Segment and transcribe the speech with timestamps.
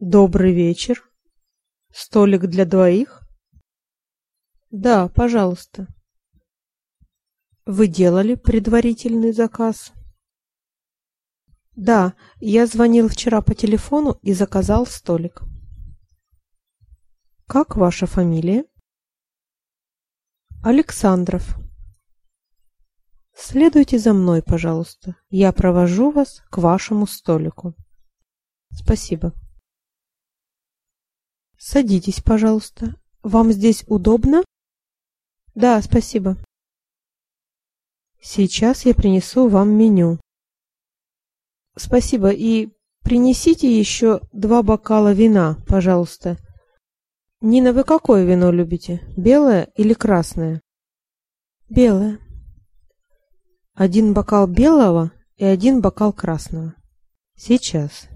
[0.00, 1.04] Добрый вечер.
[1.92, 3.20] Столик для двоих?
[4.70, 5.88] Да, пожалуйста.
[7.66, 9.92] Вы делали предварительный заказ?
[11.76, 15.42] Да, я звонил вчера по телефону и заказал столик.
[17.46, 18.64] Как ваша фамилия?
[20.64, 21.58] Александров.
[23.34, 25.16] Следуйте за мной, пожалуйста.
[25.28, 27.74] Я провожу вас к вашему столику.
[28.70, 29.34] Спасибо.
[31.72, 32.96] Садитесь, пожалуйста.
[33.22, 34.42] Вам здесь удобно?
[35.54, 36.36] Да, спасибо.
[38.20, 40.18] Сейчас я принесу вам меню.
[41.76, 42.70] Спасибо и
[43.04, 46.38] принесите еще два бокала вина, пожалуйста.
[47.40, 49.00] Нина, вы какое вино любите?
[49.16, 50.60] Белое или красное?
[51.68, 52.18] Белое.
[53.74, 56.74] Один бокал белого и один бокал красного.
[57.36, 58.08] Сейчас.